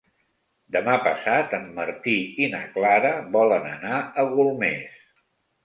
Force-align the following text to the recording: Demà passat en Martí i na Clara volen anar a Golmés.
Demà 0.75 0.95
passat 1.07 1.53
en 1.57 1.67
Martí 1.75 2.15
i 2.45 2.49
na 2.55 2.63
Clara 2.79 3.13
volen 3.39 3.71
anar 3.75 4.03
a 4.25 4.29
Golmés. 4.35 5.01